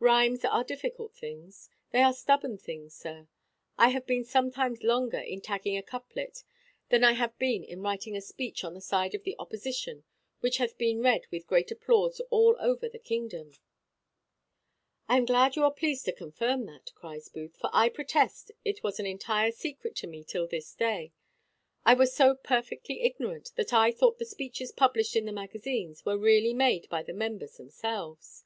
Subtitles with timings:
[0.00, 3.26] Rhimes are difficult things; they are stubborn things, sir.
[3.78, 6.44] I have been sometimes longer in tagging a couplet
[6.90, 10.04] than I have been in writing a speech on the side of the opposition
[10.40, 13.54] which hath been read with great applause all over the kingdom."
[15.08, 18.82] "I am glad you are pleased to confirm that," cries Booth; "for I protest it
[18.82, 21.14] was an entire secret to me till this day.
[21.86, 26.18] I was so perfectly ignorant, that I thought the speeches published in the magazines were
[26.18, 28.44] really made by the members themselves."